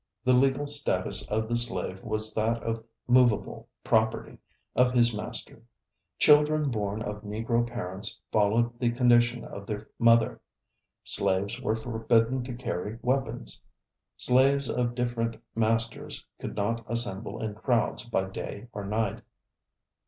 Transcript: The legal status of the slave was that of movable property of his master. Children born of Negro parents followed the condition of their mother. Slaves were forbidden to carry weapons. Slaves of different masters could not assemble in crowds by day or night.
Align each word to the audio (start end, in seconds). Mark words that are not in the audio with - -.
The 0.23 0.33
legal 0.33 0.65
status 0.65 1.27
of 1.27 1.47
the 1.47 1.55
slave 1.55 2.03
was 2.03 2.33
that 2.33 2.63
of 2.63 2.83
movable 3.07 3.69
property 3.83 4.39
of 4.75 4.93
his 4.95 5.13
master. 5.15 5.61
Children 6.17 6.71
born 6.71 7.03
of 7.03 7.21
Negro 7.21 7.67
parents 7.67 8.19
followed 8.31 8.79
the 8.79 8.89
condition 8.89 9.43
of 9.45 9.67
their 9.67 9.89
mother. 9.99 10.41
Slaves 11.03 11.61
were 11.61 11.75
forbidden 11.75 12.43
to 12.45 12.55
carry 12.55 12.97
weapons. 13.03 13.61
Slaves 14.17 14.71
of 14.71 14.95
different 14.95 15.35
masters 15.53 16.25
could 16.39 16.57
not 16.57 16.83
assemble 16.89 17.39
in 17.39 17.53
crowds 17.53 18.03
by 18.03 18.23
day 18.23 18.69
or 18.73 18.83
night. 18.83 19.21